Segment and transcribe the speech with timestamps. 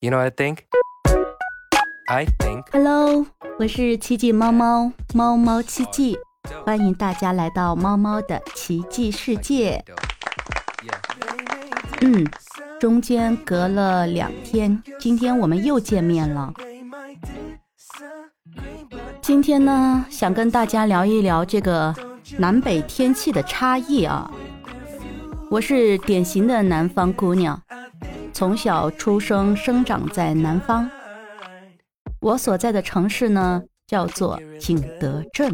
[0.00, 0.58] You know what I think?
[2.08, 2.66] I think.
[2.70, 3.26] Hello，
[3.58, 6.16] 我是奇迹猫猫，猫猫奇迹，
[6.64, 9.84] 欢迎大家来到猫猫的奇迹世界。
[12.00, 12.24] 嗯，
[12.78, 16.54] 中间隔了两天，今天我们又见面了。
[19.20, 21.92] 今天呢，想跟大家聊一聊这个
[22.36, 24.30] 南北天气的差异啊。
[25.50, 27.60] 我是典型的南方姑娘。
[28.38, 30.88] 从小出生生长在南方，
[32.20, 35.52] 我所在的城市呢叫做景德镇，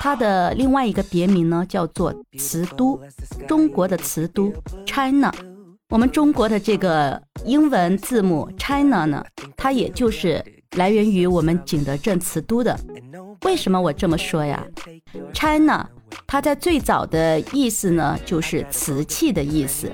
[0.00, 3.00] 它的另外一个别名呢叫做瓷都，
[3.46, 4.52] 中国的瓷都
[4.84, 5.32] China。
[5.90, 9.24] 我们中国的这个英文字母 China 呢，
[9.56, 10.44] 它也就是
[10.76, 12.76] 来源于我们景德镇瓷都的。
[13.42, 14.66] 为什么我这么说呀
[15.32, 15.88] ？China。
[16.26, 19.90] 它在最早的意思呢，就是瓷器的意思。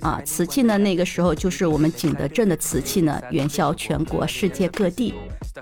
[0.00, 5.14] 啊，瓷器呢，那个时候就是我们景德镇的瓷器呢，远销全国世界各地，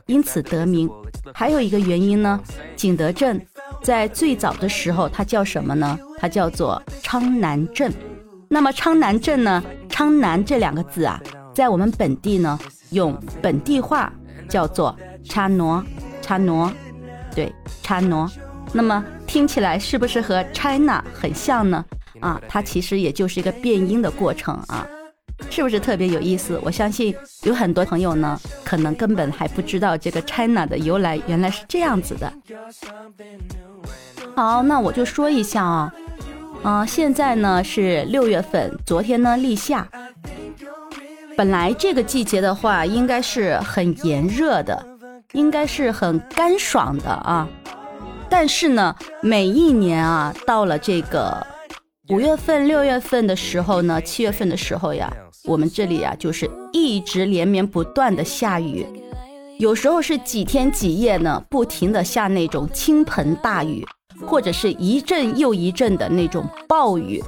[0.07, 0.89] 因此得名。
[1.35, 2.41] 还有一个原因呢，
[2.77, 3.45] 景德镇
[3.83, 5.99] 在最早的时候它叫什么呢？
[6.19, 7.93] 它叫做昌南镇。
[8.49, 11.21] 那么昌南镇呢，昌南这两个字啊，
[11.55, 12.59] 在我们本地呢，
[12.91, 14.13] 用本地话
[14.49, 15.85] 叫做差挪，
[16.23, 16.73] 差挪，
[17.35, 18.29] 对，差挪。
[18.73, 21.85] 那么听起来是不是和 China 很像呢？
[22.21, 24.87] 啊，它其实也就是一个变音的过程啊，
[25.51, 26.61] 是不是特别有意思？
[26.63, 32.33] 我相信有很多朋友呢，可能根本还不知道这个 China 的由来原来是这样子的。
[34.37, 35.95] 好，那我就说一下啊，
[36.63, 39.89] 啊，现在呢是六月份，昨天呢立夏，
[41.37, 44.87] 本来这个季节的话应该是很炎热的，
[45.33, 47.49] 应该是很干爽的啊。
[48.31, 51.45] 但是呢，每一年啊，到了这个
[52.09, 55.13] 五月份、六月份的时候呢，七月份的时候呀，
[55.45, 58.87] 我们这里啊，就是一直连绵不断的下雨，
[59.59, 63.85] 有时候是几天几夜呢，不停的下那种倾盆大雨，
[64.27, 67.23] 或者是一阵又一阵的那种暴雨。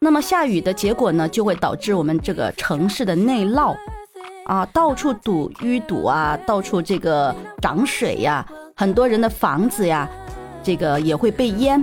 [0.00, 3.74] 那么下雨的结果呢，就会导致我们这个城市的内涝
[4.44, 10.08] 啊，到处堵淤堵啊，到处这个涨水呀，很多人的房子呀。
[10.68, 11.82] 这个也会被淹，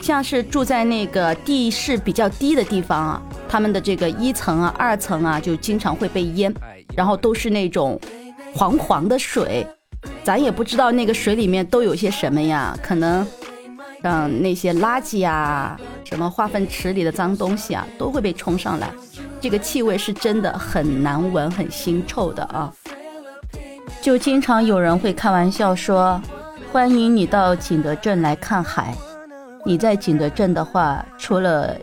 [0.00, 6.50] 像是住在那个地势比较低的地方啊，他们的这个一层啊、二层啊，就经常会被淹，
[6.96, 8.00] 然后都是那种
[8.54, 9.66] 黄黄的水，
[10.24, 13.26] 咱也不知道那个水里面都有些什么呀，可能
[14.02, 18.90] 像那些垃圾啊、什么化粪池里的脏东西啊，都会被冲上来，
[19.42, 22.72] 这个气味是真的很难闻、很腥臭的啊，
[24.00, 26.18] 就经常有人会开玩笑说。
[26.72, 28.96] 欢迎你到景德镇来看海。
[29.62, 31.76] 你在景德镇的话，除了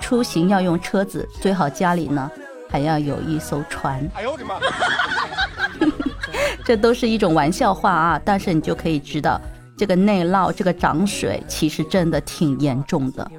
[0.00, 2.28] 出行要用车子，最好家里呢
[2.68, 4.04] 还要有一艘船。
[4.14, 4.58] 哎呦我的妈！
[6.66, 9.40] 这都是一种玩笑话啊，但是你就可以知道，
[9.78, 13.30] 这个内涝、这个涨水，其实真的挺严重的。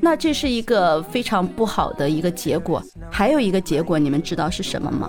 [0.00, 2.82] 那这是一个非常不好的一个结果。
[3.08, 5.08] 还有一个结果，你们知道是什么吗？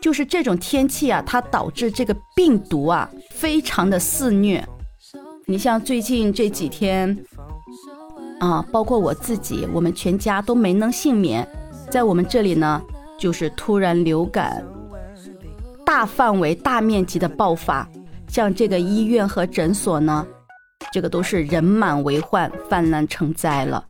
[0.00, 3.10] 就是这种天气啊，它导致这个病毒啊
[3.40, 4.62] 非常的肆虐。
[5.46, 7.16] 你像最近这几天
[8.38, 11.48] 啊，包括我自己，我们全家都没能幸免。
[11.88, 12.82] 在我们这里呢，
[13.18, 14.62] 就是突然流感
[15.86, 17.88] 大范围、大面积的爆发，
[18.28, 20.26] 像这个医院和诊所呢，
[20.92, 23.82] 这个都是人满为患、泛滥成灾了。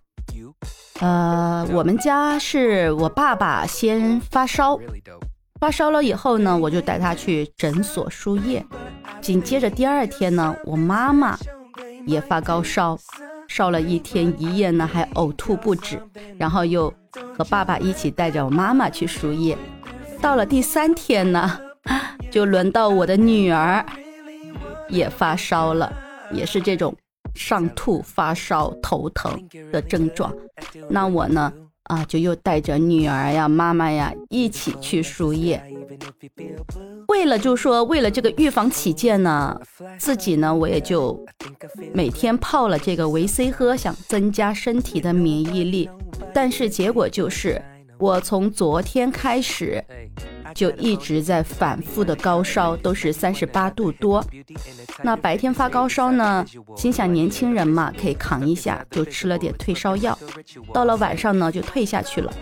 [1.01, 4.79] 呃，我们家是我爸爸先发烧。
[5.59, 8.65] 发烧了以后呢，我就带他去诊所输液。
[9.21, 11.39] 紧接着第二天呢，我妈妈
[12.07, 12.99] 也发高烧，
[13.49, 16.01] 烧了一天一夜呢，还呕吐不止。
[16.39, 16.93] 然后又
[17.37, 19.57] 和爸爸一起带着我妈妈去输液。
[20.21, 21.59] 到了第三天呢，
[22.31, 23.85] 就轮到我的女儿
[24.89, 25.93] 也发烧了，
[26.33, 26.95] 也是这种
[27.35, 29.33] 上吐、发烧、头疼
[29.71, 30.33] 的症状。
[30.89, 31.53] 那我呢？
[31.91, 35.61] 啊，就又带着女儿呀、妈妈呀一起去输液。
[37.09, 39.61] 为了就说为了这个预防起见呢，
[39.99, 41.19] 自己呢我也就
[41.93, 45.91] 每天泡了这个维 C 喝，想增加身体的免疫力。
[46.33, 47.61] 但是结果就是，
[48.01, 49.85] 我从昨天开始。
[50.53, 54.21] 就一直在反复的高烧，都是三十八度多。
[55.01, 56.45] 那白天发高烧呢，
[56.77, 60.19] 心想年轻人嘛，可以扛一下，就吃了点退烧药。
[60.75, 62.33] 到了晚上呢，就退下去了。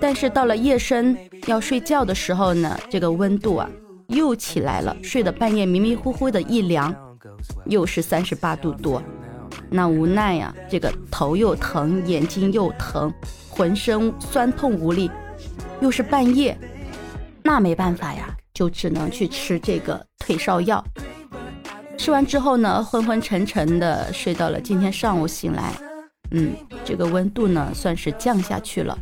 [0.00, 1.14] 但是到了夜深
[1.46, 3.68] 要睡觉的时候呢，这个温度啊
[4.08, 6.94] 又起来了，睡的半夜迷迷糊糊的一凉，
[7.66, 9.02] 又是三十八度多。
[9.70, 13.12] 那无奈呀，这个头又疼，眼睛又疼，
[13.48, 15.10] 浑身酸痛无力。
[15.80, 16.58] 又是半夜，
[17.42, 20.84] 那没办法呀，就只能去吃这个退烧药。
[21.96, 25.72] 吃完之后呢，昏昏沉沉的睡到了今天上午醒来，
[26.32, 26.52] 嗯，
[26.84, 28.98] 这个温度呢算是降下去了。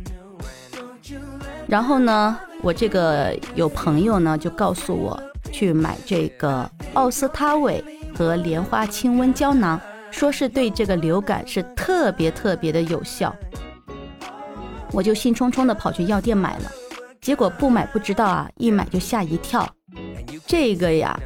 [1.67, 5.21] 然后呢，我这个有朋友呢就告诉我
[5.51, 7.83] 去买这个奥司他韦
[8.15, 9.79] 和莲花清瘟胶囊，
[10.11, 13.35] 说是对这个流感是特别特别的有效。
[14.91, 16.71] 我就兴冲冲的跑去药店买了，
[17.21, 19.67] 结果不买不知道啊，一买就吓一跳。
[20.47, 21.19] 这个呀，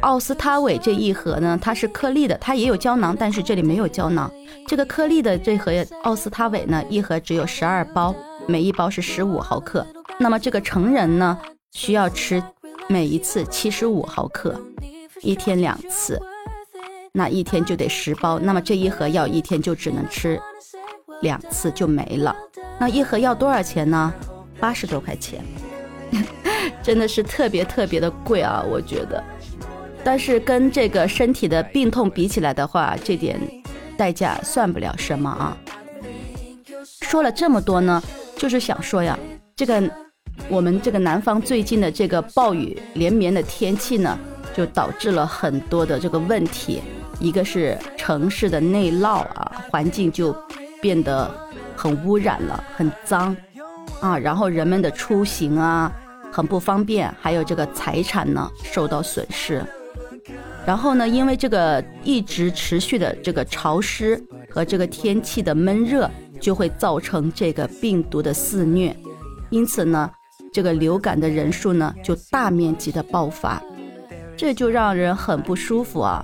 [0.00, 4.30] 奥司他韦这一盒呢，它是颗粒的，它也有胶囊，但是这里没有胶囊。
[4.66, 5.70] 这个颗粒的这盒
[6.02, 8.14] 奥司他韦呢，一盒只有十二包，
[8.46, 9.86] 每一包是十五毫克。
[10.18, 11.38] 那么这个成人呢，
[11.72, 12.42] 需要吃
[12.88, 14.58] 每一次七十五毫克，
[15.20, 16.18] 一天两次，
[17.12, 18.38] 那一天就得十包。
[18.38, 20.40] 那么这一盒药一天就只能吃
[21.22, 22.34] 两次就没了。
[22.78, 24.12] 那一盒药多少钱呢？
[24.58, 25.42] 八十多块钱，
[26.82, 28.62] 真的是特别特别的贵啊！
[28.70, 29.24] 我觉得，
[30.04, 33.40] 但是跟这个身体的病痛比起来的话，这点
[33.96, 35.56] 代价算不了什么啊。
[37.00, 38.02] 说了这么多呢，
[38.36, 39.18] 就是想说呀，
[39.56, 39.82] 这个
[40.48, 44.18] 我们这个南方最近的这个暴雨连绵的天气呢，
[44.54, 46.82] 就导致了很多的这个问题。
[47.20, 50.34] 一个是城市的内涝啊，环境就
[50.82, 51.30] 变得。
[51.76, 53.34] 很污染了，很脏
[54.02, 55.90] 啊，然后人们的出行啊
[56.30, 59.64] 很不方便，还有这个财产呢受到损失。
[60.66, 68.94] 然后呢，因为这个一直持续的这个潮湿和这个天气的闷热，就会造成这个病毒的肆虐，
[69.48, 70.10] 因此呢，
[70.52, 73.58] 这个流感的人数呢就大面积的爆发，
[74.36, 76.22] 这就让人很不舒服啊，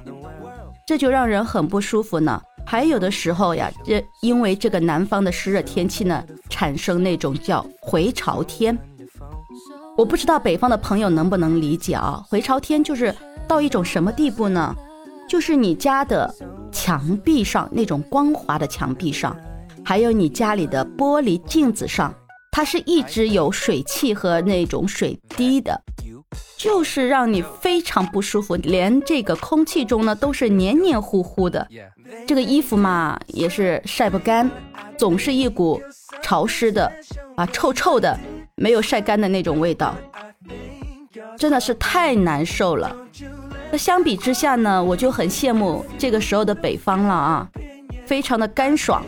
[0.87, 2.41] 这就让人很不舒服呢。
[2.65, 8.77] 还有的时候呀，这因为这个南方的湿热天气呢，产生那种叫回潮天。
[9.97, 12.23] 我不知道北方的朋友能不能理解啊？
[12.29, 13.13] 回潮天就是
[13.49, 14.73] 到一种什么地步呢？
[15.29, 16.33] 就是你家的
[16.71, 19.37] 墙壁上那种光滑的墙壁上，
[19.85, 22.15] 还有你家里的玻璃镜子上，
[22.53, 25.81] 它是一直有水汽和那种水滴的。
[26.59, 31.67] 就是让你非常不舒服，连这个空气中呢都是黏黏糊糊的，
[32.27, 34.51] 这个衣服嘛也是晒不干，
[34.99, 35.81] 总是一股
[36.23, 36.91] 潮湿的
[37.37, 38.19] 啊臭臭的，
[38.57, 39.95] 没有晒干的那种味道，
[41.39, 42.95] 真的是太难受了。
[43.71, 47.49] 那相比之下呢，我就很羡慕这个时候的北方了啊，
[48.05, 49.05] 非常的干爽，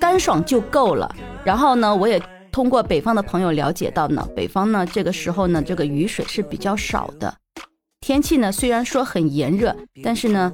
[0.00, 1.14] 干爽就够了。
[1.44, 2.20] 然后呢，我也。
[2.56, 7.36] 通过北方的朋友了解到呢，北方呢这个时候呢，这个雨水是比较少的，
[8.00, 10.50] 天气呢虽然说很炎热，但是呢，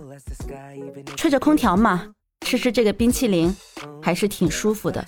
[1.16, 2.08] 吹着空调嘛，
[2.44, 3.54] 吃吃这个冰淇淋
[4.02, 5.06] 还是挺舒服的。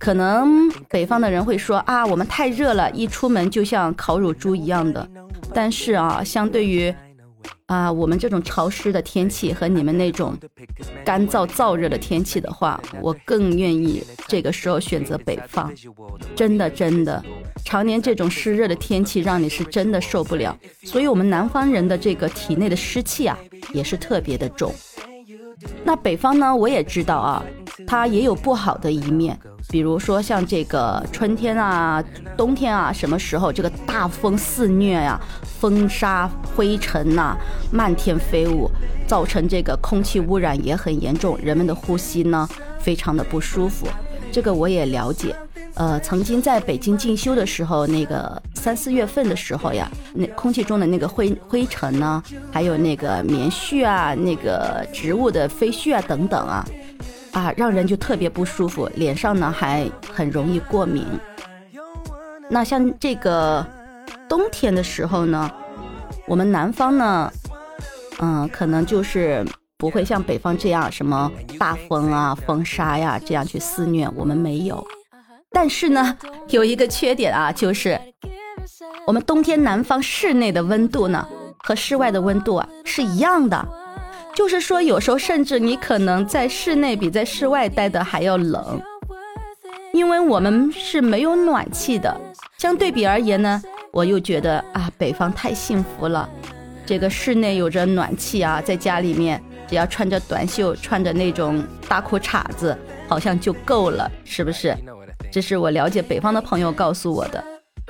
[0.00, 5.08] 可能北方的人会说啊，我们太热了，一出门就像烤乳猪一样的。
[5.54, 6.92] 但是啊，相对于。
[7.66, 10.36] 啊，我们这种潮湿的天气和你们那种
[11.04, 15.72] 干燥燥热的天气的话，我更愿意这个时候选择北方。
[16.34, 17.24] 真的真的，
[17.64, 20.56] 常年这种湿热的天气让你是真的受不了。
[20.84, 23.36] 所以，我们南方人的这个体内的湿气啊，
[23.72, 24.72] 也是特别的重。
[25.82, 27.44] 那北方呢，我也知道啊，
[27.86, 29.38] 它也有不好的一面。
[29.68, 32.02] 比如说像这个春天啊、
[32.36, 37.36] 冬天啊，什么时候这个大风肆虐呀，风沙灰尘呐
[37.72, 38.70] 漫天飞舞，
[39.06, 43.86] 造成这个空气污染也很严重，人们的呼吸呢非常的不舒服。
[44.30, 45.34] 这个我也了解。
[45.74, 56.66] 呃，曾经在北京进修的时候，那个三四月份的时候呀，那空气中的那个灰灰尘呢，还有那个棉絮啊、那个植物的飞絮啊等等啊。
[57.36, 61.04] 啊，让人就特别不舒服，脸上呢还很容易过敏。
[62.48, 63.64] 那像这个
[64.26, 65.50] 冬天的时候呢，
[66.26, 67.30] 我们南方呢，
[68.20, 69.44] 嗯，可能就是
[69.76, 74.82] 不会像北方这样什么大风啊、风沙呀这样去肆虐，我们没有。
[75.50, 76.16] 但是呢，
[76.48, 78.00] 有一个缺点啊，就是
[79.06, 81.28] 我们冬天南方室内的温度呢
[81.58, 83.68] 和室外的温度啊是一样的。
[84.36, 88.78] 就是说，有时候甚至你可能在室内比在室外待的还要冷，
[89.94, 92.14] 因为我们是没有暖气的。
[92.58, 96.28] 相对比而言呢，我又觉得啊，北方太幸福了。
[96.84, 102.76] 这个室内有着暖气啊，在家里面只要穿着短袖，穿着那种大裤衩子，
[103.08, 104.76] 好像就够了，是不是？
[105.32, 107.42] 这是我了解北方的朋友告诉我的。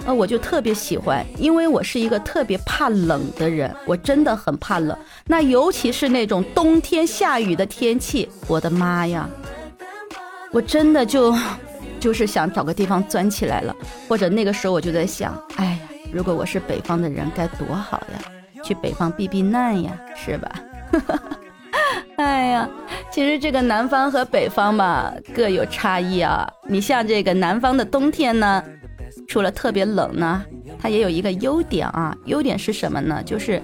[0.05, 4.97] 呃，我就特别喜欢，因为我是一个特别怕冷的人，我真的很怕冷。
[5.27, 9.29] 那尤其是那种冬天下雨的天气，我的妈呀，
[10.53, 11.35] 我真的就
[11.99, 13.75] 就是想找个地方钻起来了。
[14.07, 15.79] 或者那个时候我就在想，哎呀，
[16.13, 18.21] 如果我是北方的人该多好呀，
[18.63, 20.53] 去北方避避难呀，是吧？
[22.17, 22.69] 哎呀，
[23.11, 26.49] 其实这个南方和北方嘛各有差异啊。
[26.69, 28.63] 你像这个南方的冬天呢，
[29.29, 30.45] 除了特别冷呢，
[30.79, 32.17] 它也有一个优点啊。
[32.25, 33.23] 优点是什么呢？
[33.23, 33.61] 就是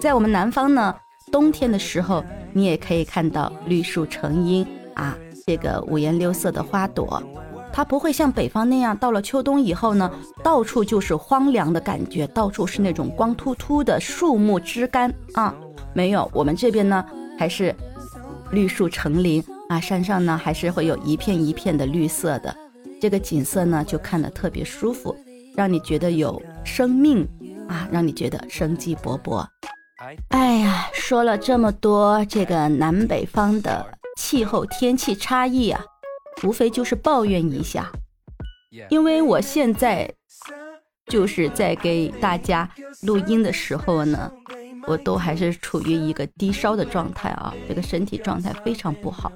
[0.00, 0.94] 在我们南方呢，
[1.30, 5.16] 冬天的时候你也可以看到绿树成荫啊，
[5.46, 7.22] 这个五颜六色的花朵，
[7.72, 10.10] 它不会像北方那样，到了秋冬以后呢，
[10.42, 15.54] 到处就是荒凉的感觉，到处是那种光秃秃的树木枝干啊。
[15.92, 17.04] 没有，我们这边呢
[17.38, 17.74] 还是。
[18.50, 22.54] 绿树成林啊，山上呢还是会有一片一片的绿色的，
[23.04, 25.14] 这个景色呢就看得特别舒服，
[25.54, 27.28] 让你觉得有生命
[27.68, 29.46] 啊，让你觉得生机勃勃。
[30.30, 35.84] 哎呀，说了这么多这个南北方的气候天气差异啊，
[36.44, 37.92] 无非就是抱怨一下，
[38.88, 40.10] 因为我现在
[41.06, 42.66] 就是在给大家
[43.02, 44.32] 录音的时候呢。
[44.86, 49.32] 我都还是处于一个低烧的状态啊，这个身体状态非常不好。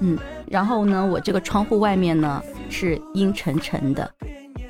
[0.00, 4.10] 嗯，然后呢，我这个窗户外面呢是阴沉沉的，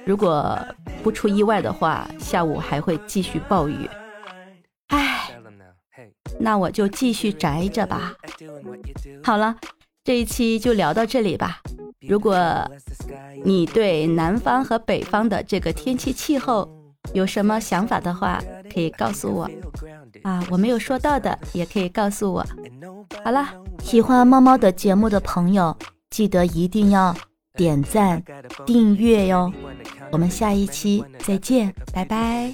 [0.04, 0.58] 如果
[1.02, 3.88] 不出意外的话，下午还会继续暴雨。
[4.88, 5.30] 唉，
[6.38, 8.14] 那我就继续宅着吧。
[9.22, 9.56] 好了，
[10.04, 11.60] 这一期就聊到这里吧。
[12.00, 12.38] 如果
[13.44, 16.68] 你对南方和北方的这个天气气候，
[17.12, 18.40] 有什么想法的话，
[18.72, 19.50] 可以告诉我
[20.28, 20.44] 啊！
[20.50, 22.44] 我没有说到的，也可以告诉我。
[23.24, 23.48] 好了，
[23.82, 25.74] 喜欢猫猫的节目的朋友，
[26.10, 27.16] 记得一定要
[27.54, 28.22] 点赞、
[28.66, 29.50] 订阅哟！
[30.12, 32.52] 我们下一期再见，拜拜。